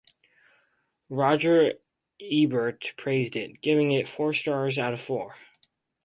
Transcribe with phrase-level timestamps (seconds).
[1.11, 1.73] Roger
[2.19, 5.35] Ebert praised it, giving it four stars out of four.